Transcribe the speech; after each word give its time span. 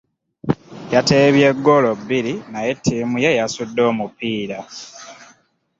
Yateebye 0.93 1.47
ggoolo 1.57 1.91
bbiri 2.01 2.33
naye 2.51 2.71
ttiimu 2.77 3.15
ye 3.23 3.29
yasudde 3.39 3.81
omupiira. 3.91 4.59